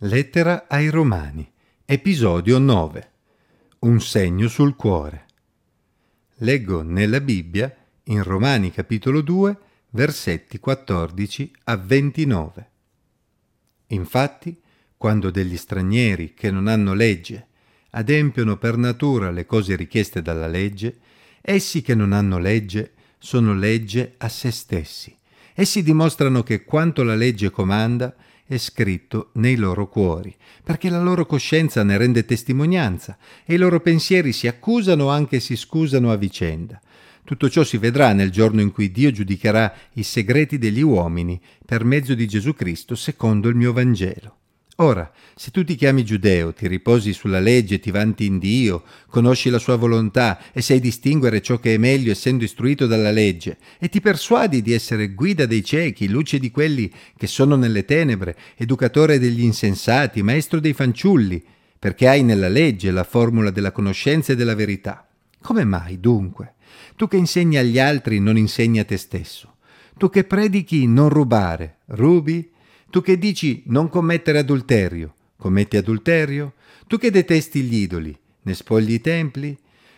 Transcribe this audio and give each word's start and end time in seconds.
Lettera 0.00 0.66
ai 0.68 0.90
Romani, 0.90 1.50
episodio 1.86 2.58
9. 2.58 3.10
Un 3.78 3.98
segno 4.02 4.46
sul 4.46 4.76
cuore. 4.76 5.24
Leggo 6.40 6.82
nella 6.82 7.22
Bibbia, 7.22 7.74
in 8.04 8.22
Romani 8.22 8.70
capitolo 8.70 9.22
2, 9.22 9.58
versetti 9.92 10.60
14 10.60 11.50
a 11.64 11.76
29. 11.78 12.70
Infatti, 13.86 14.60
quando 14.98 15.30
degli 15.30 15.56
stranieri 15.56 16.34
che 16.34 16.50
non 16.50 16.66
hanno 16.66 16.92
legge 16.92 17.46
adempiono 17.92 18.58
per 18.58 18.76
natura 18.76 19.30
le 19.30 19.46
cose 19.46 19.76
richieste 19.76 20.20
dalla 20.20 20.46
legge, 20.46 20.98
essi 21.40 21.80
che 21.80 21.94
non 21.94 22.12
hanno 22.12 22.36
legge 22.36 22.92
sono 23.16 23.54
legge 23.54 24.12
a 24.18 24.28
se 24.28 24.50
stessi. 24.50 25.16
Essi 25.54 25.82
dimostrano 25.82 26.42
che 26.42 26.64
quanto 26.64 27.02
la 27.02 27.14
legge 27.14 27.48
comanda 27.48 28.14
è 28.46 28.56
scritto 28.58 29.30
nei 29.34 29.56
loro 29.56 29.88
cuori, 29.88 30.34
perché 30.62 30.88
la 30.88 31.02
loro 31.02 31.26
coscienza 31.26 31.82
ne 31.82 31.96
rende 31.96 32.24
testimonianza 32.24 33.18
e 33.44 33.54
i 33.54 33.58
loro 33.58 33.80
pensieri 33.80 34.32
si 34.32 34.46
accusano 34.46 35.08
anche 35.08 35.40
si 35.40 35.56
scusano 35.56 36.12
a 36.12 36.16
vicenda. 36.16 36.80
Tutto 37.24 37.50
ciò 37.50 37.64
si 37.64 37.76
vedrà 37.76 38.12
nel 38.12 38.30
giorno 38.30 38.60
in 38.60 38.70
cui 38.70 38.92
Dio 38.92 39.10
giudicherà 39.10 39.74
i 39.94 40.04
segreti 40.04 40.58
degli 40.58 40.82
uomini 40.82 41.40
per 41.64 41.84
mezzo 41.84 42.14
di 42.14 42.28
Gesù 42.28 42.54
Cristo 42.54 42.94
secondo 42.94 43.48
il 43.48 43.56
mio 43.56 43.72
Vangelo. 43.72 44.36
Ora, 44.78 45.10
se 45.34 45.50
tu 45.50 45.64
ti 45.64 45.74
chiami 45.74 46.04
giudeo, 46.04 46.52
ti 46.52 46.68
riposi 46.68 47.14
sulla 47.14 47.40
legge, 47.40 47.80
ti 47.80 47.90
vanti 47.90 48.26
in 48.26 48.38
Dio, 48.38 48.82
conosci 49.08 49.48
la 49.48 49.58
sua 49.58 49.76
volontà 49.76 50.38
e 50.52 50.60
sai 50.60 50.80
distinguere 50.80 51.40
ciò 51.40 51.58
che 51.58 51.74
è 51.74 51.78
meglio 51.78 52.10
essendo 52.10 52.44
istruito 52.44 52.86
dalla 52.86 53.10
legge, 53.10 53.56
e 53.78 53.88
ti 53.88 54.02
persuadi 54.02 54.60
di 54.60 54.74
essere 54.74 55.14
guida 55.14 55.46
dei 55.46 55.64
ciechi, 55.64 56.08
luce 56.08 56.38
di 56.38 56.50
quelli 56.50 56.92
che 57.16 57.26
sono 57.26 57.56
nelle 57.56 57.86
tenebre, 57.86 58.36
educatore 58.54 59.18
degli 59.18 59.42
insensati, 59.42 60.22
maestro 60.22 60.60
dei 60.60 60.74
fanciulli, 60.74 61.42
perché 61.78 62.06
hai 62.06 62.22
nella 62.22 62.48
legge 62.48 62.90
la 62.90 63.04
formula 63.04 63.50
della 63.50 63.72
conoscenza 63.72 64.34
e 64.34 64.36
della 64.36 64.54
verità. 64.54 65.08
Come 65.40 65.64
mai, 65.64 66.00
dunque? 66.00 66.54
Tu 66.96 67.08
che 67.08 67.16
insegni 67.16 67.56
agli 67.56 67.78
altri 67.78 68.20
non 68.20 68.36
insegni 68.36 68.78
a 68.78 68.84
te 68.84 68.98
stesso. 68.98 69.54
Tu 69.96 70.10
che 70.10 70.24
predichi 70.24 70.86
non 70.86 71.08
rubare, 71.08 71.78
rubi? 71.86 72.50
Tu 72.90 73.02
che 73.02 73.18
dici 73.18 73.62
non 73.66 73.88
commettere 73.88 74.38
adulterio, 74.38 75.14
commetti 75.36 75.76
adulterio? 75.76 76.54
Tu 76.86 76.98
che 76.98 77.10
detesti 77.10 77.62
gli 77.62 77.76
idoli, 77.76 78.16
ne 78.42 78.54
spogli 78.54 78.92
i 78.92 79.00
templi? 79.00 79.56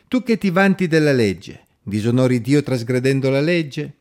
Tu 0.08 0.22
che 0.22 0.38
ti 0.38 0.50
vanti 0.50 0.86
della 0.86 1.12
legge, 1.12 1.66
disonori 1.82 2.40
Dio 2.40 2.62
trasgredendo 2.62 3.28
la 3.30 3.40
legge? 3.40 3.94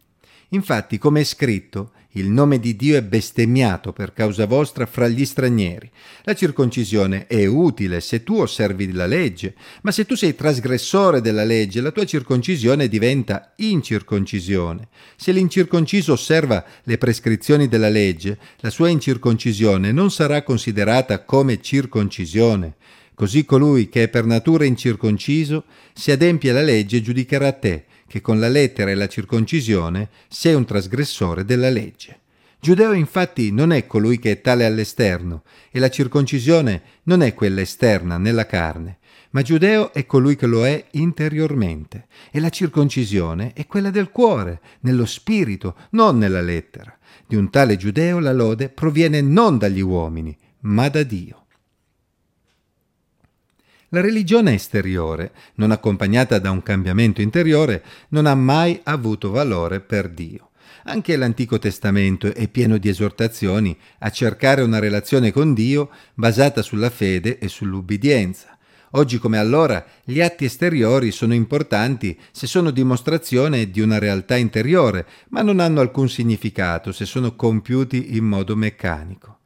Infatti, 0.49 0.97
come 0.97 1.21
è 1.21 1.23
scritto, 1.25 1.91
il 2.11 2.29
nome 2.29 2.59
di 2.59 2.75
Dio 2.75 2.97
è 2.97 3.03
bestemmiato 3.03 3.93
per 3.93 4.13
causa 4.13 4.45
vostra 4.45 4.85
fra 4.85 5.07
gli 5.07 5.25
stranieri. 5.25 5.89
La 6.23 6.33
circoncisione 6.33 7.27
è 7.27 7.45
utile 7.45 8.01
se 8.01 8.23
tu 8.23 8.35
osservi 8.37 8.91
la 8.91 9.05
legge, 9.05 9.53
ma 9.81 9.91
se 9.91 10.05
tu 10.05 10.15
sei 10.15 10.33
trasgressore 10.33 11.21
della 11.21 11.43
legge, 11.43 11.81
la 11.81 11.91
tua 11.91 12.05
circoncisione 12.05 12.87
diventa 12.87 13.53
incirconcisione. 13.57 14.87
Se 15.15 15.31
l'incirconciso 15.31 16.13
osserva 16.13 16.63
le 16.83 16.97
prescrizioni 16.97 17.67
della 17.67 17.89
legge, 17.89 18.37
la 18.59 18.69
sua 18.69 18.89
incirconcisione 18.89 19.91
non 19.91 20.09
sarà 20.09 20.41
considerata 20.43 21.23
come 21.23 21.61
circoncisione. 21.61 22.75
Così 23.13 23.45
colui 23.45 23.89
che 23.89 24.03
è 24.03 24.07
per 24.09 24.25
natura 24.25 24.65
incirconciso, 24.65 25.65
se 25.93 26.11
adempie 26.11 26.51
la 26.51 26.61
legge, 26.61 27.01
giudicherà 27.01 27.51
te 27.51 27.85
che 28.07 28.21
con 28.21 28.39
la 28.39 28.47
lettera 28.47 28.89
e 28.89 28.95
la 28.95 29.07
circoncisione 29.07 30.09
sei 30.27 30.53
un 30.53 30.65
trasgressore 30.65 31.45
della 31.45 31.69
legge. 31.69 32.21
Giudeo 32.59 32.93
infatti 32.93 33.51
non 33.51 33.71
è 33.71 33.85
colui 33.85 34.17
che 34.17 34.31
è 34.31 34.41
tale 34.41 34.65
all'esterno, 34.65 35.43
e 35.69 35.79
la 35.79 35.89
circoncisione 35.89 36.81
non 37.03 37.21
è 37.21 37.33
quella 37.33 37.61
esterna 37.61 38.17
nella 38.17 38.45
carne, 38.45 38.97
ma 39.31 39.41
giudeo 39.41 39.93
è 39.93 40.05
colui 40.05 40.35
che 40.35 40.47
lo 40.47 40.65
è 40.65 40.85
interiormente, 40.91 42.07
e 42.31 42.39
la 42.39 42.49
circoncisione 42.49 43.53
è 43.53 43.67
quella 43.67 43.91
del 43.91 44.09
cuore, 44.09 44.61
nello 44.81 45.05
spirito, 45.05 45.75
non 45.91 46.17
nella 46.17 46.41
lettera. 46.41 46.97
Di 47.25 47.35
un 47.35 47.49
tale 47.49 47.77
giudeo 47.77 48.19
la 48.19 48.33
lode 48.33 48.69
proviene 48.69 49.21
non 49.21 49.57
dagli 49.57 49.81
uomini, 49.81 50.35
ma 50.61 50.89
da 50.89 51.03
Dio. 51.03 51.46
La 53.91 54.01
religione 54.01 54.53
esteriore, 54.53 55.31
non 55.55 55.71
accompagnata 55.71 56.39
da 56.39 56.51
un 56.51 56.61
cambiamento 56.61 57.21
interiore, 57.21 57.81
non 58.09 58.25
ha 58.25 58.35
mai 58.35 58.77
avuto 58.83 59.31
valore 59.31 59.79
per 59.79 60.09
Dio. 60.09 60.49
Anche 60.83 61.15
l'Antico 61.15 61.57
Testamento 61.57 62.33
è 62.33 62.49
pieno 62.49 62.77
di 62.79 62.89
esortazioni 62.89 63.77
a 63.99 64.09
cercare 64.09 64.61
una 64.61 64.79
relazione 64.79 65.31
con 65.31 65.53
Dio 65.53 65.89
basata 66.15 66.61
sulla 66.61 66.89
fede 66.89 67.37
e 67.37 67.47
sull'ubbidienza. 67.47 68.57
Oggi 68.91 69.19
come 69.19 69.37
allora 69.37 69.85
gli 70.03 70.19
atti 70.19 70.43
esteriori 70.43 71.11
sono 71.11 71.33
importanti 71.33 72.19
se 72.31 72.45
sono 72.45 72.71
dimostrazione 72.71 73.69
di 73.69 73.79
una 73.79 73.99
realtà 73.99 74.35
interiore, 74.35 75.07
ma 75.29 75.41
non 75.41 75.61
hanno 75.61 75.79
alcun 75.79 76.09
significato 76.09 76.91
se 76.91 77.05
sono 77.05 77.37
compiuti 77.37 78.17
in 78.17 78.25
modo 78.25 78.53
meccanico. 78.57 79.37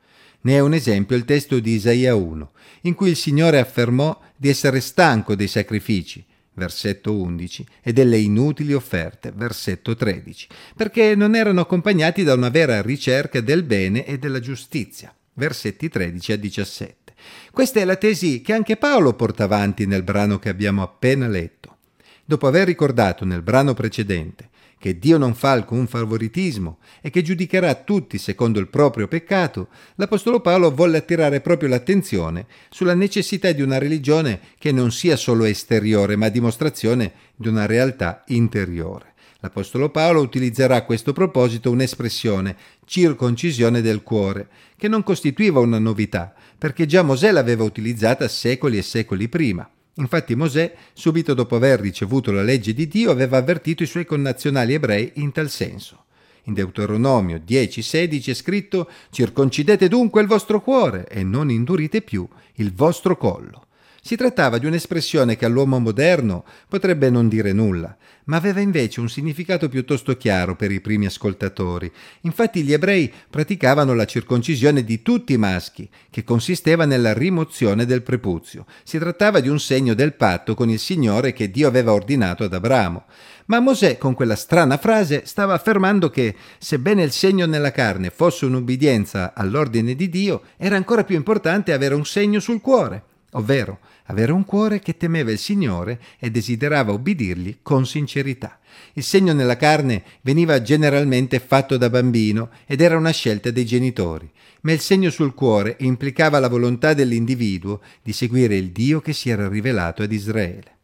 Ne 0.44 0.53
è 0.53 0.59
un 0.59 0.74
esempio 0.74 1.16
il 1.16 1.25
testo 1.25 1.59
di 1.59 1.74
Isaia 1.74 2.16
1, 2.16 2.52
in 2.81 2.96
cui 2.96 3.09
il 3.09 3.16
Signore 3.16 3.59
affermò 3.59 4.19
di 4.35 4.50
essere 4.50 4.79
stanco 4.79 5.35
dei 5.35 5.47
sacrifici, 5.47 6.25
versetto 6.53 7.13
11, 7.13 7.66
e 7.84 7.94
delle 7.94 8.18
inutili 8.18 8.74
offerte, 8.74 9.31
versetto 9.35 9.96
13, 9.96 10.47
perché 10.75 11.13
non 11.13 11.35
erano 11.35 11.62
accompagnati 11.62 12.24
da 12.24 12.34
una 12.34 12.50
vera 12.50 12.81
ricerca 12.81 13.40
del 13.40 13.62
bene 13.62 14.03
e 14.06 14.18
della 14.18 14.40
giustizia, 14.40 15.13
versetti 15.34 15.90
13 15.90 16.31
a 16.31 16.38
17. 16.38 17.13
Questa 17.51 17.80
è 17.80 17.85
la 17.85 17.96
tesi 17.96 18.41
che 18.41 18.53
anche 18.53 18.78
Paolo 18.78 19.13
porta 19.13 19.44
avanti 19.44 19.85
nel 19.85 20.01
brano 20.01 20.40
che 20.40 20.50
abbiamo 20.50 20.81
appena 20.81 21.28
letto. 21.28 21.78
Dopo 22.25 22.47
aver 22.47 22.66
ricordato 22.66 23.25
nel 23.25 23.44
brano 23.44 23.75
precedente 23.75 24.50
che 24.81 24.97
Dio 24.97 25.19
non 25.19 25.36
fa 25.36 25.52
alcun 25.52 25.86
favoritismo 25.86 26.80
e 27.02 27.12
che 27.12 27.22
giudicherà 27.22 27.75
tutti 27.75 28.18
secondo 28.18 28.59
il 28.59 28.68
proprio 28.68 29.08
peccato, 29.08 29.68
l'Apostolo 29.94 30.40
Paolo 30.40 30.74
volle 30.74 30.97
attirare 30.97 31.40
proprio 31.40 31.69
l'attenzione 31.69 32.47
sulla 32.72 32.96
necessità 32.96 33.52
di 33.52 33.62
una 33.62 33.78
religione 33.78 34.40
che 34.58 34.72
non 34.72 34.92
sia 34.92 35.18
solo 35.18 35.44
esteriore, 35.44 36.16
ma 36.16 36.30
dimostrazione 36.30 37.12
di 37.36 37.47
una 37.47 37.68
realtà 37.68 38.24
interiore. 38.30 39.14
L'Apostolo 39.42 39.92
Paolo 39.92 40.22
utilizzerà 40.22 40.78
a 40.78 40.84
questo 40.84 41.13
proposito 41.13 41.69
un'espressione, 41.69 42.56
circoncisione 42.84 43.81
del 43.81 44.02
cuore, 44.02 44.48
che 44.75 44.88
non 44.88 45.03
costituiva 45.03 45.59
una 45.59 45.78
novità, 45.78 46.34
perché 46.58 46.88
già 46.88 47.03
Mosè 47.03 47.30
l'aveva 47.31 47.63
utilizzata 47.63 48.28
secoli 48.28 48.80
e 48.80 48.81
secoli 48.81 49.30
prima. 49.30 49.69
Infatti 49.96 50.35
Mosè, 50.35 50.74
subito 50.94 51.34
dopo 51.34 51.56
aver 51.56 51.79
ricevuto 51.79 52.31
la 52.31 52.44
legge 52.44 52.74
di 52.74 52.88
Dio, 52.88 53.12
aveva 53.12 53.38
avvertito 53.38 53.84
i 53.84 53.88
suoi 53.88 54.06
connazionali 54.06 54.74
ebrei 54.74 55.12
in 55.16 55.31
tal 55.31 55.50
senso. 55.50 56.06
In 56.44 56.53
Deuteronomio 56.53 57.38
10:16 57.46 58.30
è 58.30 58.34
scritto 58.34 58.90
Circoncidete 59.12 59.88
dunque 59.88 60.22
il 60.22 60.28
vostro 60.28 60.62
cuore 60.62 61.07
e 61.07 61.24
non 61.24 61.51
indurite 61.51 62.01
più 62.01 62.28
il 62.56 62.74
vostro 62.74 63.18
collo. 63.18 63.68
Si 64.03 64.16
trattava 64.16 64.57
di 64.57 64.66
un'espressione 64.66 65.35
che 65.35 65.45
all'uomo 65.45 65.78
moderno 65.78 66.44
potrebbe 66.67 67.12
non 67.12 67.28
dire 67.28 67.53
nulla, 67.53 67.95
ma 68.25 68.38
aveva 68.38 68.59
invece 68.59 69.00
un 69.00 69.07
significato 69.07 69.69
piuttosto 69.69 70.17
chiaro 70.17 70.56
per 70.56 70.72
i 70.72 70.81
primi 70.81 71.06
ascoltatori. 71.06 71.89
Infatti 72.22 72.63
gli 72.63 72.73
ebrei 72.73 73.13
praticavano 73.29 73.94
la 73.94 74.06
circoncisione 74.06 74.84
di 74.84 75.03
tutti 75.03 75.34
i 75.34 75.38
maschi, 75.38 75.88
che 76.09 76.23
consisteva 76.23 76.85
nella 76.85 77.13
rimozione 77.13 77.85
del 77.85 78.01
prepuzio. 78.01 78.66
Si 78.81 78.97
trattava 78.97 79.39
di 79.39 79.50
un 79.50 79.59
segno 79.59 79.94
del 79.94 80.16
patto 80.16 80.56
con 80.56 80.72
il 80.72 80.79
Signore 80.79 81.31
che 81.31 81.51
Dio 81.51 81.68
aveva 81.68 81.94
ordinato 81.94 82.44
ad 82.44 82.56
Abramo. 82.56 83.06
Ma 83.45 83.59
Mosè, 83.59 84.00
con 84.00 84.16
quella 84.16 84.35
strana 84.35 84.78
frase, 84.78 85.28
stava 85.28 85.53
affermando 85.53 86.09
che, 86.09 86.35
sebbene 86.57 87.03
il 87.03 87.12
segno 87.12 87.45
nella 87.45 87.72
carne 87.72 88.09
fosse 88.09 88.45
un'ubbidienza 88.45 89.33
all'ordine 89.35 89.94
di 89.94 90.09
Dio, 90.09 90.41
era 90.57 90.75
ancora 90.75 91.03
più 91.03 91.16
importante 91.16 91.72
avere 91.72 91.94
un 91.94 92.06
segno 92.06 92.39
sul 92.39 92.62
cuore 92.62 93.04
ovvero 93.31 93.80
avere 94.06 94.31
un 94.31 94.45
cuore 94.45 94.80
che 94.80 94.98
temeva 94.98 95.31
il 95.31 95.38
Signore 95.38 96.00
e 96.19 96.31
desiderava 96.31 96.92
ubbidirgli 96.92 97.57
con 97.62 97.86
sincerità. 97.86 98.59
Il 98.94 99.03
segno 99.03 99.33
nella 99.33 99.57
carne 99.57 100.03
veniva 100.21 100.62
generalmente 100.62 101.39
fatto 101.39 101.77
da 101.77 101.89
bambino 101.89 102.50
ed 102.65 102.81
era 102.81 102.98
una 102.98 103.12
scelta 103.12 103.51
dei 103.51 103.65
genitori, 103.65 104.30
ma 104.62 104.71
il 104.71 104.80
segno 104.80 105.09
sul 105.09 105.33
cuore 105.33 105.75
implicava 105.80 106.39
la 106.39 106.50
volontà 106.50 106.94
dell'individuo 106.94 107.81
di 108.01 108.13
seguire 108.13 108.56
il 108.56 108.71
Dio 108.71 109.01
che 109.01 109.13
si 109.13 109.30
era 109.30 109.48
rivelato 109.48 110.04
ad 110.04 110.12
Israele. 110.12 110.77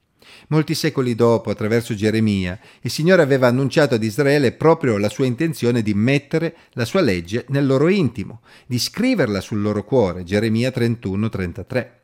Molti 0.49 0.75
secoli 0.75 1.13
dopo, 1.13 1.49
attraverso 1.49 1.93
Geremia, 1.93 2.57
il 2.81 2.91
Signore 2.91 3.21
aveva 3.21 3.47
annunciato 3.47 3.95
ad 3.95 4.03
Israele 4.03 4.53
proprio 4.53 4.97
la 4.97 5.09
sua 5.09 5.25
intenzione 5.25 5.81
di 5.81 5.93
mettere 5.93 6.55
la 6.73 6.85
sua 6.85 7.01
legge 7.01 7.45
nel 7.49 7.65
loro 7.65 7.89
intimo, 7.89 8.41
di 8.65 8.79
scriverla 8.79 9.41
sul 9.41 9.61
loro 9.61 9.83
cuore, 9.83 10.23
Geremia 10.23 10.69
31-33 10.69 11.96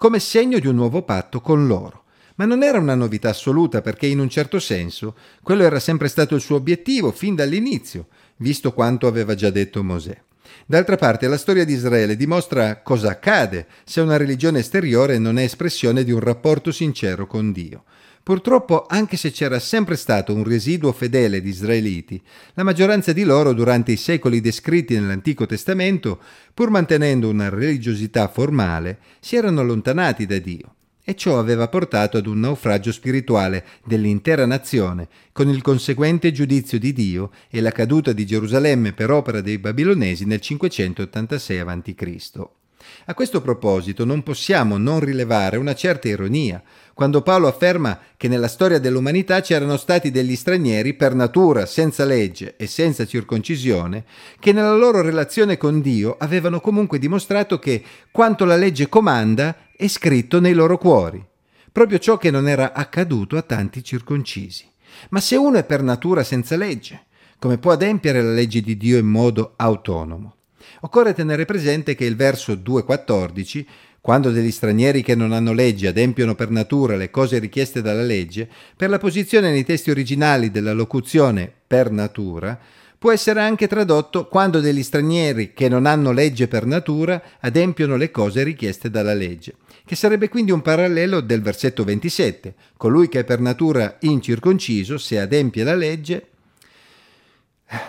come 0.00 0.18
segno 0.18 0.58
di 0.58 0.66
un 0.66 0.76
nuovo 0.76 1.02
patto 1.02 1.42
con 1.42 1.66
loro. 1.66 2.04
Ma 2.36 2.46
non 2.46 2.62
era 2.62 2.78
una 2.78 2.94
novità 2.94 3.28
assoluta 3.28 3.82
perché 3.82 4.06
in 4.06 4.18
un 4.18 4.30
certo 4.30 4.58
senso 4.58 5.14
quello 5.42 5.62
era 5.62 5.78
sempre 5.78 6.08
stato 6.08 6.34
il 6.34 6.40
suo 6.40 6.56
obiettivo 6.56 7.10
fin 7.10 7.34
dall'inizio, 7.34 8.06
visto 8.36 8.72
quanto 8.72 9.06
aveva 9.06 9.34
già 9.34 9.50
detto 9.50 9.82
Mosè. 9.84 10.18
D'altra 10.64 10.96
parte, 10.96 11.28
la 11.28 11.36
storia 11.36 11.66
di 11.66 11.74
Israele 11.74 12.16
dimostra 12.16 12.80
cosa 12.80 13.10
accade 13.10 13.66
se 13.84 14.00
una 14.00 14.16
religione 14.16 14.60
esteriore 14.60 15.18
non 15.18 15.36
è 15.36 15.42
espressione 15.42 16.02
di 16.02 16.12
un 16.12 16.20
rapporto 16.20 16.72
sincero 16.72 17.26
con 17.26 17.52
Dio. 17.52 17.84
Purtroppo, 18.22 18.84
anche 18.86 19.16
se 19.16 19.30
c'era 19.30 19.58
sempre 19.58 19.96
stato 19.96 20.34
un 20.34 20.44
residuo 20.44 20.92
fedele 20.92 21.40
di 21.40 21.48
israeliti, 21.48 22.20
la 22.54 22.62
maggioranza 22.62 23.12
di 23.12 23.24
loro 23.24 23.52
durante 23.54 23.92
i 23.92 23.96
secoli 23.96 24.40
descritti 24.40 24.94
nell'Antico 24.94 25.46
Testamento, 25.46 26.20
pur 26.52 26.70
mantenendo 26.70 27.28
una 27.28 27.48
religiosità 27.48 28.28
formale, 28.28 28.98
si 29.20 29.36
erano 29.36 29.60
allontanati 29.60 30.26
da 30.26 30.38
Dio 30.38 30.74
e 31.02 31.16
ciò 31.16 31.38
aveva 31.38 31.66
portato 31.66 32.18
ad 32.18 32.26
un 32.26 32.38
naufragio 32.40 32.92
spirituale 32.92 33.64
dell'intera 33.84 34.46
nazione, 34.46 35.08
con 35.32 35.48
il 35.48 35.62
conseguente 35.62 36.30
giudizio 36.30 36.78
di 36.78 36.92
Dio 36.92 37.30
e 37.48 37.60
la 37.60 37.72
caduta 37.72 38.12
di 38.12 38.26
Gerusalemme 38.26 38.92
per 38.92 39.10
opera 39.10 39.40
dei 39.40 39.58
babilonesi 39.58 40.24
nel 40.24 40.40
586 40.40 41.58
a.C. 41.58 42.59
A 43.06 43.14
questo 43.14 43.40
proposito 43.40 44.04
non 44.04 44.22
possiamo 44.22 44.78
non 44.78 45.00
rilevare 45.00 45.56
una 45.56 45.74
certa 45.74 46.08
ironia, 46.08 46.62
quando 46.94 47.22
Paolo 47.22 47.48
afferma 47.48 47.98
che 48.16 48.28
nella 48.28 48.48
storia 48.48 48.78
dell'umanità 48.78 49.40
c'erano 49.40 49.76
stati 49.76 50.10
degli 50.10 50.36
stranieri 50.36 50.94
per 50.94 51.14
natura, 51.14 51.66
senza 51.66 52.04
legge 52.04 52.56
e 52.56 52.66
senza 52.66 53.06
circoncisione, 53.06 54.04
che 54.38 54.52
nella 54.52 54.74
loro 54.74 55.00
relazione 55.00 55.56
con 55.56 55.80
Dio 55.80 56.16
avevano 56.18 56.60
comunque 56.60 56.98
dimostrato 56.98 57.58
che 57.58 57.82
quanto 58.10 58.44
la 58.44 58.56
legge 58.56 58.88
comanda 58.88 59.56
è 59.76 59.88
scritto 59.88 60.40
nei 60.40 60.52
loro 60.52 60.76
cuori, 60.76 61.24
proprio 61.72 61.98
ciò 61.98 62.16
che 62.18 62.30
non 62.30 62.48
era 62.48 62.72
accaduto 62.72 63.36
a 63.36 63.42
tanti 63.42 63.82
circoncisi. 63.82 64.68
Ma 65.10 65.20
se 65.20 65.36
uno 65.36 65.56
è 65.56 65.64
per 65.64 65.82
natura 65.82 66.22
senza 66.22 66.56
legge, 66.56 67.06
come 67.38 67.56
può 67.56 67.72
adempiere 67.72 68.22
la 68.22 68.32
legge 68.32 68.60
di 68.60 68.76
Dio 68.76 68.98
in 68.98 69.06
modo 69.06 69.54
autonomo? 69.56 70.34
Occorre 70.80 71.14
tenere 71.14 71.44
presente 71.44 71.94
che 71.94 72.04
il 72.04 72.16
verso 72.16 72.54
2.14 72.54 73.64
quando 74.00 74.30
degli 74.30 74.50
stranieri 74.50 75.02
che 75.02 75.14
non 75.14 75.32
hanno 75.32 75.52
legge 75.52 75.88
adempiono 75.88 76.34
per 76.34 76.48
natura 76.50 76.96
le 76.96 77.10
cose 77.10 77.38
richieste 77.38 77.82
dalla 77.82 78.02
legge, 78.02 78.48
per 78.74 78.88
la 78.88 78.98
posizione 78.98 79.50
nei 79.50 79.64
testi 79.64 79.90
originali 79.90 80.50
della 80.50 80.72
locuzione 80.72 81.52
per 81.66 81.90
natura, 81.90 82.58
può 82.98 83.12
essere 83.12 83.40
anche 83.40 83.66
tradotto 83.66 84.26
quando 84.26 84.60
degli 84.60 84.82
stranieri 84.82 85.52
che 85.52 85.68
non 85.68 85.84
hanno 85.84 86.12
legge 86.12 86.48
per 86.48 86.64
natura 86.64 87.22
adempiono 87.40 87.96
le 87.96 88.10
cose 88.10 88.42
richieste 88.42 88.90
dalla 88.90 89.14
legge, 89.14 89.56
che 89.84 89.96
sarebbe 89.96 90.28
quindi 90.28 90.50
un 90.50 90.62
parallelo 90.62 91.20
del 91.20 91.42
versetto 91.42 91.84
27. 91.84 92.54
Colui 92.76 93.08
che 93.08 93.20
è 93.20 93.24
per 93.24 93.40
natura 93.40 93.96
incirconciso, 94.00 94.96
se 94.96 95.18
adempie 95.18 95.64
la 95.64 95.74
legge, 95.74 96.26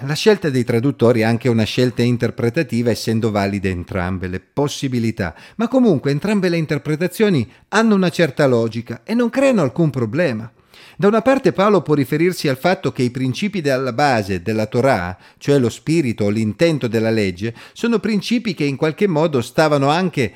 la 0.02 0.14
scelta 0.14 0.52
dei 0.52 0.64
traduttori 0.64 1.22
è 1.22 1.24
anche 1.24 1.50
una 1.50 1.64
scelta 1.64 2.04
interpretativa 2.04 2.92
essendo 2.92 3.32
valide 3.32 3.70
entrambe 3.70 4.28
le 4.28 4.40
possibilità, 4.40 5.34
ma 5.56 5.68
comunque 5.68 6.12
entrambe 6.12 6.50
le 6.50 6.58
interpretazioni 6.58 7.50
hanno 7.70 7.96
una 7.96 8.10
certa 8.10 8.46
logica 8.46 9.02
e 9.04 9.16
non 9.16 9.32
creano 9.32 9.64
alcun 9.64 9.90
problema. 9.90 10.52
Da 10.98 11.08
una 11.08 11.24
parte 11.24 11.52
Paolo 11.52 11.82
può 11.82 11.96
riferirsi 11.96 12.48
al 12.48 12.58
fatto 12.58 12.92
che 12.92 13.02
i 13.02 13.10
principi 13.10 13.68
alla 13.68 13.92
base 13.92 14.44
della 14.44 14.68
Torah, 14.68 15.18
cioè 15.40 15.58
lo 15.58 15.70
spirito 15.70 16.26
o 16.26 16.30
l'intento 16.30 16.88
della 16.88 17.10
legge, 17.10 17.56
sono 17.74 17.98
principi 17.98 18.54
che 18.54 18.66
in 18.66 18.76
qualche 18.76 19.08
modo 19.08 19.42
stavano 19.42 19.90
anche 19.90 20.32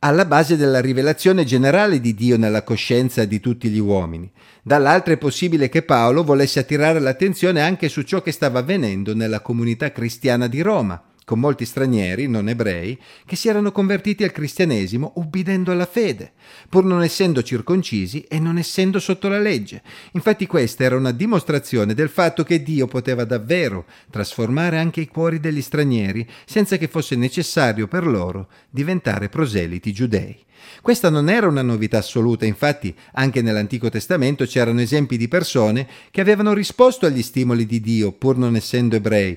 alla 0.00 0.24
base 0.24 0.56
della 0.56 0.80
rivelazione 0.80 1.44
generale 1.44 2.00
di 2.00 2.14
Dio 2.14 2.36
nella 2.36 2.62
coscienza 2.62 3.24
di 3.24 3.40
tutti 3.40 3.68
gli 3.68 3.78
uomini. 3.78 4.30
Dall'altra 4.62 5.14
è 5.14 5.18
possibile 5.18 5.68
che 5.68 5.82
Paolo 5.82 6.22
volesse 6.22 6.58
attirare 6.58 7.00
l'attenzione 7.00 7.62
anche 7.62 7.88
su 7.88 8.02
ciò 8.02 8.22
che 8.22 8.32
stava 8.32 8.58
avvenendo 8.58 9.14
nella 9.14 9.40
comunità 9.40 9.90
cristiana 9.92 10.46
di 10.46 10.60
Roma 10.60 11.02
con 11.26 11.40
molti 11.40 11.64
stranieri 11.64 12.28
non 12.28 12.48
ebrei 12.48 12.96
che 13.24 13.34
si 13.34 13.48
erano 13.48 13.72
convertiti 13.72 14.22
al 14.22 14.30
cristianesimo 14.30 15.14
ubbidendo 15.16 15.72
alla 15.72 15.84
fede, 15.84 16.34
pur 16.68 16.84
non 16.84 17.02
essendo 17.02 17.42
circoncisi 17.42 18.22
e 18.28 18.38
non 18.38 18.58
essendo 18.58 19.00
sotto 19.00 19.26
la 19.26 19.40
legge. 19.40 19.82
Infatti 20.12 20.46
questa 20.46 20.84
era 20.84 20.94
una 20.94 21.10
dimostrazione 21.10 21.94
del 21.94 22.10
fatto 22.10 22.44
che 22.44 22.62
Dio 22.62 22.86
poteva 22.86 23.24
davvero 23.24 23.86
trasformare 24.08 24.78
anche 24.78 25.00
i 25.00 25.08
cuori 25.08 25.40
degli 25.40 25.62
stranieri 25.62 26.24
senza 26.44 26.76
che 26.76 26.86
fosse 26.86 27.16
necessario 27.16 27.88
per 27.88 28.06
loro 28.06 28.48
diventare 28.70 29.28
proseliti 29.28 29.92
giudei. 29.92 30.44
Questa 30.80 31.10
non 31.10 31.28
era 31.28 31.48
una 31.48 31.62
novità 31.62 31.98
assoluta, 31.98 32.46
infatti 32.46 32.94
anche 33.14 33.42
nell'Antico 33.42 33.88
Testamento 33.88 34.44
c'erano 34.44 34.80
esempi 34.80 35.16
di 35.16 35.26
persone 35.26 35.88
che 36.12 36.20
avevano 36.20 36.52
risposto 36.52 37.04
agli 37.04 37.22
stimoli 37.22 37.66
di 37.66 37.80
Dio 37.80 38.12
pur 38.12 38.38
non 38.38 38.54
essendo 38.54 38.94
ebrei, 38.94 39.36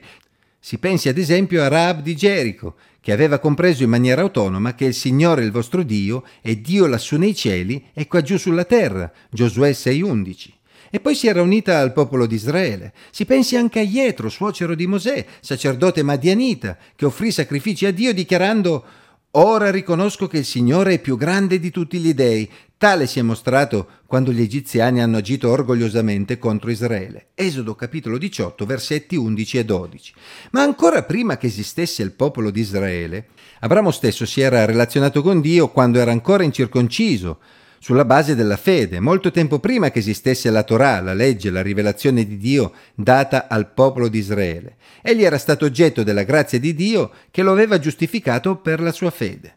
si 0.59 0.77
pensi 0.77 1.07
ad 1.09 1.17
esempio 1.17 1.63
a 1.63 1.67
Raab 1.67 2.01
di 2.01 2.15
Gerico, 2.15 2.75
che 3.01 3.11
aveva 3.13 3.39
compreso 3.39 3.83
in 3.83 3.89
maniera 3.89 4.21
autonoma 4.21 4.75
che 4.75 4.85
il 4.85 4.93
Signore 4.93 5.43
il 5.43 5.51
vostro 5.51 5.83
Dio 5.83 6.25
è 6.41 6.55
Dio 6.55 6.85
lassù 6.85 7.17
nei 7.17 7.33
cieli 7.33 7.85
e 7.93 8.07
qua 8.07 8.21
giù 8.21 8.37
sulla 8.37 8.65
terra, 8.65 9.11
Giosuè 9.29 9.71
6:11. 9.71 10.51
E 10.91 10.99
poi 10.99 11.15
si 11.15 11.27
era 11.27 11.41
unita 11.41 11.79
al 11.79 11.93
popolo 11.93 12.25
di 12.25 12.35
Israele. 12.35 12.93
Si 13.11 13.25
pensi 13.25 13.55
anche 13.55 13.79
a 13.79 13.83
Ietro, 13.83 14.27
suocero 14.27 14.75
di 14.75 14.87
Mosè, 14.87 15.23
sacerdote 15.39 16.01
madianita, 16.03 16.77
che 16.95 17.05
offrì 17.05 17.31
sacrifici 17.31 17.85
a 17.85 17.91
Dio 17.91 18.13
dichiarando 18.13 18.85
Ora 19.33 19.69
riconosco 19.69 20.25
che 20.25 20.39
il 20.39 20.45
Signore 20.45 20.95
è 20.95 20.99
più 20.99 21.15
grande 21.15 21.59
di 21.59 21.69
tutti 21.69 21.99
gli 21.99 22.15
dei. 22.15 22.49
Tale 22.79 23.05
si 23.05 23.19
è 23.19 23.21
mostrato 23.21 23.87
quando 24.07 24.31
gli 24.31 24.41
egiziani 24.41 25.03
hanno 25.03 25.17
agito 25.17 25.51
orgogliosamente 25.51 26.39
contro 26.39 26.71
Israele. 26.71 27.27
Esodo 27.35 27.75
capitolo 27.75 28.17
18, 28.17 28.65
versetti 28.65 29.15
11 29.15 29.57
e 29.59 29.65
12. 29.65 30.13
Ma 30.51 30.63
ancora 30.63 31.03
prima 31.03 31.37
che 31.37 31.45
esistesse 31.45 32.01
il 32.01 32.13
popolo 32.13 32.49
di 32.49 32.61
Israele, 32.61 33.27
Abramo 33.59 33.91
stesso 33.91 34.25
si 34.25 34.41
era 34.41 34.65
relazionato 34.65 35.21
con 35.21 35.41
Dio 35.41 35.69
quando 35.69 35.99
era 35.99 36.09
ancora 36.09 36.41
incirconciso, 36.41 37.37
sulla 37.79 38.05
base 38.05 38.35
della 38.35 38.57
fede, 38.57 38.99
molto 38.99 39.31
tempo 39.31 39.59
prima 39.59 39.89
che 39.89 39.99
esistesse 39.99 40.49
la 40.49 40.63
Torah, 40.63 41.01
la 41.01 41.13
legge, 41.13 41.49
la 41.49 41.61
rivelazione 41.61 42.25
di 42.25 42.37
Dio 42.37 42.73
data 42.93 43.47
al 43.47 43.71
popolo 43.71 44.07
di 44.07 44.19
Israele. 44.19 44.75
Egli 45.01 45.23
era 45.23 45.37
stato 45.37 45.65
oggetto 45.65 46.03
della 46.03 46.23
grazia 46.23 46.59
di 46.59 46.73
Dio 46.73 47.11
che 47.31 47.41
lo 47.41 47.51
aveva 47.51 47.79
giustificato 47.79 48.57
per 48.57 48.81
la 48.81 48.91
sua 48.91 49.09
fede. 49.11 49.53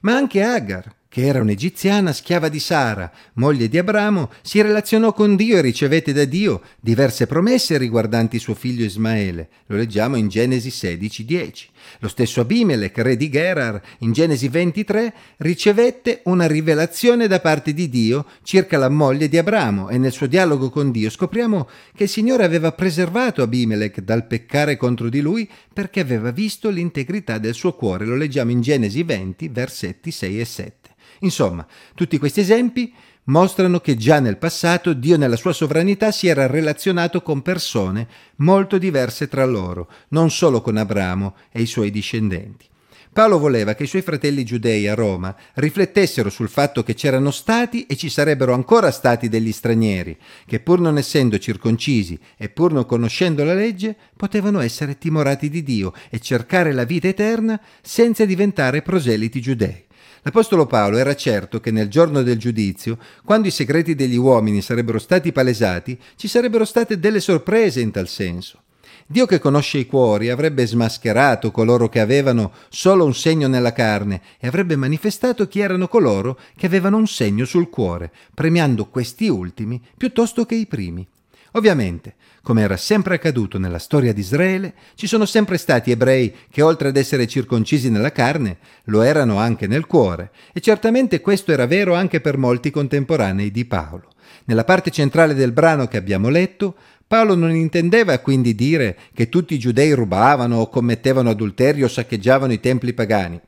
Ma 0.00 0.14
anche 0.14 0.42
Agar, 0.42 0.94
che 1.14 1.26
era 1.26 1.40
un'egiziana 1.40 2.12
schiava 2.12 2.48
di 2.48 2.58
Sara, 2.58 3.08
moglie 3.34 3.68
di 3.68 3.78
Abramo, 3.78 4.32
si 4.42 4.60
relazionò 4.60 5.12
con 5.12 5.36
Dio 5.36 5.58
e 5.58 5.60
ricevette 5.60 6.12
da 6.12 6.24
Dio 6.24 6.60
diverse 6.80 7.28
promesse 7.28 7.78
riguardanti 7.78 8.40
suo 8.40 8.56
figlio 8.56 8.84
Ismaele. 8.84 9.48
Lo 9.66 9.76
leggiamo 9.76 10.16
in 10.16 10.26
Genesi 10.26 10.70
16:10. 10.70 11.68
Lo 12.00 12.08
stesso 12.08 12.40
Abimelech, 12.40 12.98
re 12.98 13.16
di 13.16 13.30
Gerar, 13.30 13.80
in 13.98 14.10
Genesi 14.10 14.48
23, 14.48 15.14
ricevette 15.36 16.22
una 16.24 16.48
rivelazione 16.48 17.28
da 17.28 17.38
parte 17.38 17.72
di 17.72 17.88
Dio 17.88 18.26
circa 18.42 18.76
la 18.76 18.88
moglie 18.88 19.28
di 19.28 19.38
Abramo 19.38 19.90
e 19.90 19.98
nel 19.98 20.10
suo 20.10 20.26
dialogo 20.26 20.68
con 20.68 20.90
Dio 20.90 21.10
scopriamo 21.10 21.68
che 21.94 22.02
il 22.02 22.08
Signore 22.08 22.42
aveva 22.42 22.72
preservato 22.72 23.40
Abimelech 23.40 24.00
dal 24.00 24.26
peccare 24.26 24.76
contro 24.76 25.08
di 25.08 25.20
lui 25.20 25.48
perché 25.72 26.00
aveva 26.00 26.32
visto 26.32 26.70
l'integrità 26.70 27.38
del 27.38 27.54
suo 27.54 27.74
cuore. 27.74 28.04
Lo 28.04 28.16
leggiamo 28.16 28.50
in 28.50 28.62
Genesi 28.62 29.04
20, 29.04 29.46
versetti 29.46 30.10
6 30.10 30.40
e 30.40 30.44
7. 30.44 30.84
Insomma, 31.20 31.66
tutti 31.94 32.18
questi 32.18 32.40
esempi 32.40 32.92
mostrano 33.24 33.80
che 33.80 33.96
già 33.96 34.20
nel 34.20 34.36
passato 34.36 34.92
Dio 34.92 35.16
nella 35.16 35.36
sua 35.36 35.52
sovranità 35.52 36.10
si 36.10 36.26
era 36.26 36.46
relazionato 36.46 37.22
con 37.22 37.42
persone 37.42 38.06
molto 38.36 38.78
diverse 38.78 39.28
tra 39.28 39.44
loro, 39.44 39.88
non 40.08 40.30
solo 40.30 40.60
con 40.60 40.76
Abramo 40.76 41.34
e 41.50 41.62
i 41.62 41.66
suoi 41.66 41.90
discendenti. 41.90 42.72
Paolo 43.14 43.38
voleva 43.38 43.74
che 43.74 43.84
i 43.84 43.86
suoi 43.86 44.02
fratelli 44.02 44.44
giudei 44.44 44.88
a 44.88 44.94
Roma 44.94 45.36
riflettessero 45.54 46.30
sul 46.30 46.48
fatto 46.48 46.82
che 46.82 46.94
c'erano 46.94 47.30
stati 47.30 47.86
e 47.86 47.94
ci 47.94 48.08
sarebbero 48.08 48.52
ancora 48.52 48.90
stati 48.90 49.28
degli 49.28 49.52
stranieri, 49.52 50.18
che 50.44 50.58
pur 50.58 50.80
non 50.80 50.98
essendo 50.98 51.38
circoncisi 51.38 52.18
e 52.36 52.48
pur 52.48 52.72
non 52.72 52.84
conoscendo 52.86 53.44
la 53.44 53.54
legge, 53.54 53.94
potevano 54.16 54.58
essere 54.58 54.98
timorati 54.98 55.48
di 55.48 55.62
Dio 55.62 55.92
e 56.10 56.18
cercare 56.18 56.72
la 56.72 56.82
vita 56.82 57.06
eterna 57.06 57.60
senza 57.80 58.24
diventare 58.24 58.82
proseliti 58.82 59.40
giudei. 59.40 59.83
L'Apostolo 60.26 60.64
Paolo 60.64 60.96
era 60.96 61.14
certo 61.14 61.60
che 61.60 61.70
nel 61.70 61.88
giorno 61.88 62.22
del 62.22 62.38
giudizio, 62.38 62.96
quando 63.26 63.46
i 63.46 63.50
segreti 63.50 63.94
degli 63.94 64.16
uomini 64.16 64.62
sarebbero 64.62 64.98
stati 64.98 65.32
palesati, 65.32 66.00
ci 66.16 66.28
sarebbero 66.28 66.64
state 66.64 66.98
delle 66.98 67.20
sorprese 67.20 67.82
in 67.82 67.90
tal 67.90 68.08
senso. 68.08 68.62
Dio 69.06 69.26
che 69.26 69.38
conosce 69.38 69.76
i 69.76 69.86
cuori 69.86 70.30
avrebbe 70.30 70.66
smascherato 70.66 71.50
coloro 71.50 71.90
che 71.90 72.00
avevano 72.00 72.52
solo 72.70 73.04
un 73.04 73.12
segno 73.14 73.48
nella 73.48 73.74
carne 73.74 74.22
e 74.38 74.46
avrebbe 74.46 74.76
manifestato 74.76 75.46
chi 75.46 75.60
erano 75.60 75.88
coloro 75.88 76.38
che 76.56 76.64
avevano 76.64 76.96
un 76.96 77.06
segno 77.06 77.44
sul 77.44 77.68
cuore, 77.68 78.10
premiando 78.32 78.86
questi 78.86 79.28
ultimi 79.28 79.78
piuttosto 79.94 80.46
che 80.46 80.54
i 80.54 80.66
primi. 80.66 81.06
Ovviamente, 81.56 82.16
come 82.42 82.62
era 82.62 82.76
sempre 82.76 83.14
accaduto 83.14 83.58
nella 83.58 83.78
storia 83.78 84.12
di 84.12 84.20
Israele, 84.20 84.74
ci 84.96 85.06
sono 85.06 85.24
sempre 85.24 85.56
stati 85.56 85.92
ebrei 85.92 86.34
che 86.50 86.62
oltre 86.62 86.88
ad 86.88 86.96
essere 86.96 87.28
circoncisi 87.28 87.90
nella 87.90 88.10
carne, 88.10 88.58
lo 88.86 89.02
erano 89.02 89.38
anche 89.38 89.68
nel 89.68 89.86
cuore, 89.86 90.32
e 90.52 90.60
certamente 90.60 91.20
questo 91.20 91.52
era 91.52 91.66
vero 91.66 91.94
anche 91.94 92.20
per 92.20 92.38
molti 92.38 92.70
contemporanei 92.70 93.52
di 93.52 93.64
Paolo. 93.66 94.10
Nella 94.46 94.64
parte 94.64 94.90
centrale 94.90 95.32
del 95.32 95.52
brano 95.52 95.86
che 95.86 95.96
abbiamo 95.96 96.28
letto, 96.28 96.74
Paolo 97.06 97.36
non 97.36 97.54
intendeva 97.54 98.18
quindi 98.18 98.56
dire 98.56 98.98
che 99.14 99.28
tutti 99.28 99.54
i 99.54 99.58
giudei 99.58 99.92
rubavano 99.92 100.56
o 100.56 100.68
commettevano 100.68 101.30
adulterio 101.30 101.84
o 101.84 101.88
saccheggiavano 101.88 102.52
i 102.52 102.58
templi 102.58 102.92
pagani, 102.94 103.40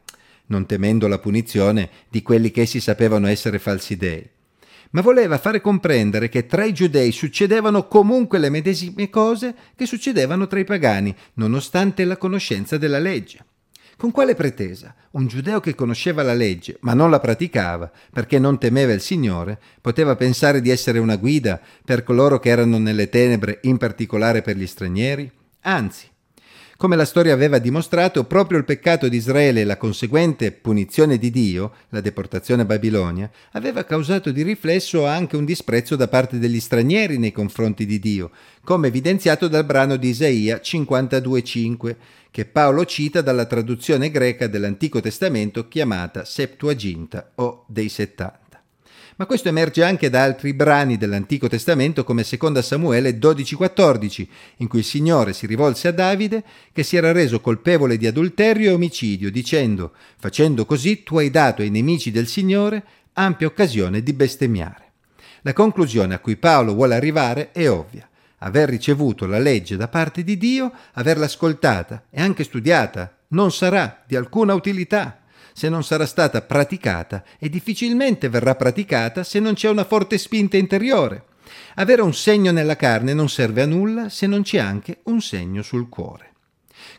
non 0.47 0.65
temendo 0.65 1.09
la 1.09 1.19
punizione 1.19 1.91
di 2.09 2.23
quelli 2.23 2.53
che 2.53 2.61
essi 2.61 2.79
sapevano 2.79 3.27
essere 3.27 3.59
falsi 3.59 3.97
dei 3.97 4.35
ma 4.91 5.01
voleva 5.01 5.39
fare 5.39 5.61
comprendere 5.61 6.29
che 6.29 6.47
tra 6.47 6.65
i 6.65 6.73
giudei 6.73 7.13
succedevano 7.13 7.89
comunque 7.89 8.39
le 8.39 8.51
medesime 8.51 9.11
cose 9.11 9.55
che 9.75 9.87
succedevano 9.87 10.47
tra 10.47 10.59
i 10.59 10.65
pagani, 10.65 11.15
nonostante 11.35 12.05
la 12.05 12.17
conoscenza 12.17 12.77
della 12.79 12.99
legge. 12.99 13.45
Con 13.97 14.11
quale 14.11 14.35
pretesa? 14.35 14.95
Un 15.13 15.27
giudeo 15.27 15.59
che 15.59 15.75
conosceva 15.75 16.23
la 16.23 16.35
legge, 16.35 16.77
ma 16.81 16.93
non 16.93 17.11
la 17.11 17.19
praticava, 17.19 17.91
perché 18.13 18.39
non 18.39 18.59
temeva 18.59 18.93
il 18.93 19.01
Signore, 19.01 19.59
poteva 19.81 20.17
pensare 20.17 20.61
di 20.61 20.69
essere 20.69 20.99
una 20.99 21.17
guida 21.17 21.59
per 21.83 22.03
coloro 22.03 22.39
che 22.39 22.51
erano 22.51 22.77
nelle 22.77 23.09
tenebre, 23.09 23.61
in 23.63 23.79
particolare 23.79 24.43
per 24.43 24.57
gli 24.57 24.67
stranieri? 24.67 25.33
Anzi, 25.63 26.07
come 26.77 26.97
la 26.97 27.07
storia 27.07 27.33
aveva 27.33 27.59
dimostrato, 27.59 28.25
proprio 28.25 28.59
il 28.59 28.65
peccato 28.65 29.09
di 29.09 29.17
Israele 29.17 29.63
e 29.63 29.65
la 29.65 29.79
conseguente 29.79 30.53
punizione 30.53 31.17
di 31.17 31.31
Dio, 31.31 31.73
la 31.89 32.01
deportazione 32.01 32.63
a 32.63 32.67
Babilonia, 32.67 33.31
aveva 33.53 33.85
causato 33.85 34.31
di 34.31 34.43
riflesso 34.43 35.07
anche 35.07 35.37
un 35.37 35.47
disprezzo 35.47 35.97
da 35.97 36.09
parte 36.09 36.39
degli 36.39 36.61
stranieri 36.61 37.17
nei 37.17 37.33
confronti 37.33 37.87
di 37.87 37.99
Dio, 37.99 38.31
come 38.63 38.89
evidenziato 38.89 39.49
dal 39.49 39.65
brano 39.65 39.97
di 39.97 40.09
Isaia 40.09 40.61
52.5, 40.63 41.97
che 42.31 42.45
Paolo 42.45 42.85
cita 42.85 43.23
dalla 43.23 43.47
traduzione 43.47 44.11
greca 44.11 44.47
dell'Antico 44.47 45.01
Testamento 45.01 45.69
chiamata 45.69 46.27
Septuaginta 46.27 47.33
o 47.37 47.65
dei 47.67 47.89
70 47.89 48.41
ma 49.17 49.27
questo 49.27 49.49
emerge 49.49 49.83
anche 49.83 50.11
da 50.11 50.23
altri 50.23 50.53
brani 50.53 50.99
dell'Antico 50.99 51.49
Testamento 51.49 52.05
come 52.05 52.25
2 52.29 52.63
Samuele 52.63 53.19
12-14, 53.19 54.27
in 54.59 54.69
cui 54.69 54.81
il 54.81 54.85
Signore 54.85 55.33
si 55.33 55.47
rivolse 55.47 55.89
a 55.89 55.93
Davide 55.93 56.45
che 56.73 56.83
si 56.83 56.97
era 56.97 57.13
reso 57.13 57.41
colpevole 57.41 57.97
di 57.97 58.07
adulterio 58.07 58.71
e 58.71 58.75
omicidio, 58.75 59.31
dicendo, 59.31 59.93
facendo 60.19 60.67
così 60.67 61.03
tu 61.03 61.17
hai 61.19 61.31
dato 61.31 61.63
ai 61.63 61.71
nemici 61.71 62.11
del 62.11 62.27
Signore 62.27 62.85
ampia 63.15 63.47
occasione 63.47 64.03
di 64.03 64.13
bestemmiare. 64.13 64.93
La 65.43 65.55
conclusione 65.55 66.15
a 66.15 66.19
cui 66.19 66.37
Paolo 66.37 66.75
vuole 66.75 66.95
arrivare 66.95 67.53
è 67.53 67.71
ovvia. 67.71 68.07
Aver 68.41 68.69
ricevuto 68.69 69.27
la 69.27 69.39
legge 69.39 69.77
da 69.77 69.89
parte 69.89 70.23
di 70.25 70.37
Dio, 70.37 70.71
averla 70.93 71.25
ascoltata 71.25 72.05
e 72.11 72.21
anche 72.21 72.45
studiata, 72.45 73.17
non 73.29 73.51
sarà 73.51 74.05
di 74.07 74.15
alcuna 74.15 74.53
utilità 74.53 75.21
se 75.57 75.71
non 75.71 75.83
sarà 75.83 76.05
stata 76.05 76.43
praticata 76.43 77.25
e 77.39 77.49
difficilmente 77.49 78.29
verrà 78.29 78.55
praticata 78.57 79.25
se 79.25 79.41
non 79.41 79.55
c'è 79.55 79.71
una 79.71 79.85
forte 79.85 80.19
spinta 80.19 80.59
interiore. 80.59 81.25
Avere 81.77 82.03
un 82.03 82.13
segno 82.13 82.53
nella 82.53 82.77
carne 82.77 83.15
non 83.15 83.31
serve 83.31 83.63
a 83.63 83.67
nulla 83.67 84.11
se 84.11 84.27
non 84.27 84.43
c'è 84.43 84.59
anche 84.59 84.99
un 85.05 85.23
segno 85.23 85.63
sul 85.63 85.89
cuore. 85.89 86.33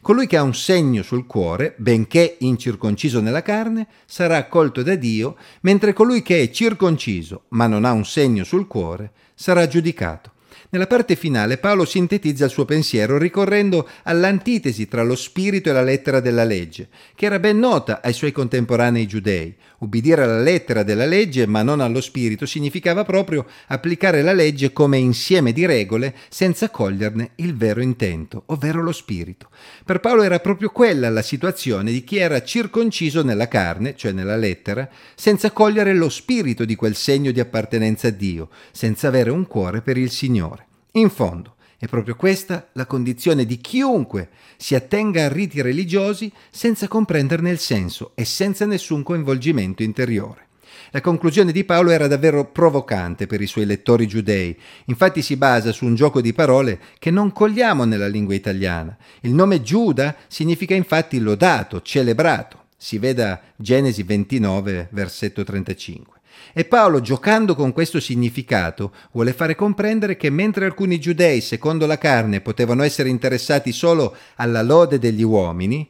Colui 0.02 0.26
che 0.26 0.38
ha 0.38 0.42
un 0.42 0.56
segno 0.56 1.04
sul 1.04 1.28
cuore, 1.28 1.76
benché 1.78 2.38
incirconciso 2.40 3.22
nella 3.22 3.44
carne, 3.44 3.90
sarà 4.08 4.38
accolto 4.38 4.82
da 4.82 4.96
Dio, 4.96 5.38
mentre 5.62 5.94
colui 5.94 6.24
che 6.24 6.42
è 6.42 6.50
circonciso, 6.50 7.44
ma 7.50 7.68
non 7.68 7.86
ha 7.86 7.92
un 7.92 8.06
segno 8.06 8.44
sul 8.44 8.66
cuore, 8.66 9.12
sarà 9.36 9.68
giudicato. 9.68 10.32
Nella 10.70 10.88
parte 10.88 11.16
finale 11.16 11.60
Paolo 11.60 11.86
sintetizza 11.86 12.44
il 12.44 12.52
suo 12.52 12.66
pensiero 12.66 13.18
ricorrendo 13.18 13.88
all'antitesi 14.04 14.86
tra 14.90 15.02
lo 15.02 15.16
spirito 15.16 15.70
e 15.70 15.72
la 15.72 15.82
lettera 15.82 16.20
della 16.20 16.44
legge, 16.44 16.90
che 17.16 17.26
era 17.26 17.40
ben 17.40 17.58
nota 17.58 18.02
ai 18.04 18.12
suoi 18.12 18.34
contemporanei 18.34 19.08
giudei. 19.08 19.56
Ubbidire 19.80 20.24
alla 20.24 20.42
lettera 20.42 20.84
della 20.84 21.06
legge 21.06 21.46
ma 21.48 21.62
non 21.62 21.80
allo 21.80 22.02
spirito 22.02 22.46
significava 22.46 23.06
proprio 23.06 23.46
applicare 23.68 24.22
la 24.22 24.34
legge 24.34 24.74
come 24.74 24.98
insieme 24.98 25.54
di 25.54 25.66
regole 25.66 26.14
senza 26.28 26.70
coglierne 26.70 27.32
il 27.36 27.56
vero 27.56 27.82
intento, 27.82 28.44
ovvero 28.48 28.82
lo 28.82 28.92
spirito. 28.92 29.48
Per 29.86 30.02
Paolo 30.02 30.24
era 30.24 30.40
proprio 30.40 30.70
quella 30.72 31.10
la 31.10 31.22
situazione 31.22 31.94
di 31.94 32.04
chi 32.04 32.18
era 32.18 32.44
circonciso 32.44 33.24
nella 33.24 33.48
carne, 33.48 33.96
cioè 33.96 34.12
nella 34.12 34.36
lettera, 34.36 34.90
senza 35.16 35.52
cogliere 35.52 35.94
lo 35.94 36.10
spirito 36.10 36.66
di 36.66 36.76
quel 36.76 36.96
segno 36.96 37.32
di 37.32 37.40
appartenenza 37.40 38.10
a 38.10 38.12
Dio, 38.12 38.50
senza 38.72 39.08
avere 39.08 39.30
un 39.30 39.48
cuore 39.48 39.82
per 39.82 39.96
il 39.96 40.12
Signore. 40.12 40.57
In 40.98 41.12
fondo, 41.12 41.58
è 41.78 41.86
proprio 41.86 42.16
questa 42.16 42.70
la 42.74 42.88
condizione 42.88 43.46
di 43.46 43.60
chiunque 43.60 44.30
si 44.58 44.74
attenga 44.74 45.26
a 45.26 45.28
riti 45.28 45.62
religiosi 45.62 46.32
senza 46.50 46.88
comprenderne 46.88 47.52
il 47.52 47.60
senso 47.60 48.14
e 48.16 48.26
senza 48.26 48.66
nessun 48.66 49.04
coinvolgimento 49.04 49.84
interiore. 49.84 50.48
La 50.90 51.02
conclusione 51.02 51.52
di 51.52 51.66
Paolo 51.66 51.92
era 51.92 52.08
davvero 52.08 52.46
provocante 52.46 53.28
per 53.28 53.42
i 53.42 53.46
suoi 53.46 53.66
lettori 53.66 54.08
giudei, 54.08 54.58
infatti 54.86 55.22
si 55.22 55.38
basa 55.38 55.72
su 55.72 55.86
un 55.86 55.94
gioco 55.94 56.20
di 56.20 56.34
parole 56.34 56.80
che 56.98 57.12
non 57.12 57.32
cogliamo 57.32 57.84
nella 57.84 58.08
lingua 58.08 58.34
italiana. 58.34 58.98
Il 59.22 59.36
nome 59.36 59.62
Giuda 59.62 60.16
significa 60.28 60.74
infatti 60.74 61.20
lodato, 61.20 61.84
celebrato. 61.84 62.67
Si 62.80 63.00
veda 63.00 63.42
Genesi 63.56 64.04
29, 64.04 64.90
versetto 64.92 65.44
35. 65.44 66.20
E 66.54 66.66
Paolo, 66.66 67.02
giocando 67.02 67.56
con 67.56 67.74
questo 67.74 68.00
significato, 68.00 68.94
vuole 69.12 69.34
fare 69.34 69.56
comprendere 69.56 70.16
che 70.16 70.30
mentre 70.30 70.66
alcuni 70.66 71.00
giudei, 71.00 71.42
secondo 71.42 71.88
la 71.88 71.98
carne, 71.98 72.40
potevano 72.40 72.84
essere 72.84 73.10
interessati 73.10 73.72
solo 73.72 74.16
alla 74.36 74.62
lode 74.62 75.00
degli 75.00 75.24
uomini, 75.24 75.90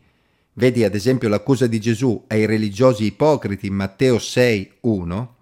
vedi 0.53 0.85
ad 0.85 0.95
esempio 0.95 1.27
l'accusa 1.27 1.67
di 1.67 1.79
Gesù 1.81 2.23
ai 2.27 2.45
religiosi 2.45 3.03
ipocriti 3.03 3.67
in 3.67 3.73
Matteo 3.73 4.17
6, 4.17 4.71
1, 4.79 5.35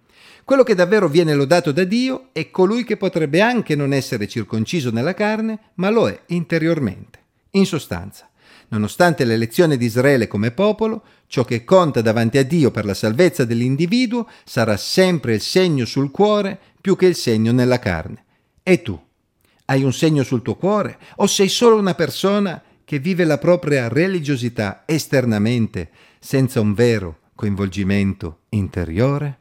quello 0.43 0.63
che 0.63 0.75
davvero 0.75 1.07
viene 1.07 1.33
lodato 1.33 1.71
da 1.71 1.83
Dio 1.83 2.29
è 2.31 2.51
colui 2.51 2.83
che 2.83 2.97
potrebbe 2.97 3.41
anche 3.41 3.75
non 3.75 3.93
essere 3.93 4.27
circonciso 4.27 4.91
nella 4.91 5.13
carne, 5.13 5.71
ma 5.75 5.89
lo 5.89 6.07
è 6.07 6.19
interiormente. 6.27 7.19
In 7.51 7.65
sostanza, 7.65 8.29
Nonostante 8.69 9.23
l'elezione 9.23 9.77
di 9.77 9.85
Israele 9.85 10.27
come 10.27 10.51
popolo, 10.51 11.03
ciò 11.27 11.43
che 11.43 11.63
conta 11.63 12.01
davanti 12.01 12.37
a 12.37 12.43
Dio 12.43 12.71
per 12.71 12.85
la 12.85 12.93
salvezza 12.93 13.45
dell'individuo 13.45 14.27
sarà 14.43 14.77
sempre 14.77 15.35
il 15.35 15.41
segno 15.41 15.85
sul 15.85 16.11
cuore 16.11 16.59
più 16.81 16.95
che 16.95 17.05
il 17.05 17.15
segno 17.15 17.51
nella 17.51 17.79
carne. 17.79 18.23
E 18.63 18.81
tu? 18.81 18.99
Hai 19.65 19.83
un 19.83 19.93
segno 19.93 20.23
sul 20.23 20.41
tuo 20.41 20.55
cuore? 20.55 20.97
O 21.17 21.27
sei 21.27 21.49
solo 21.49 21.77
una 21.77 21.95
persona 21.95 22.61
che 22.83 22.99
vive 22.99 23.23
la 23.23 23.37
propria 23.37 23.87
religiosità 23.87 24.83
esternamente 24.85 25.89
senza 26.19 26.61
un 26.61 26.73
vero 26.73 27.19
coinvolgimento 27.35 28.41
interiore? 28.49 29.39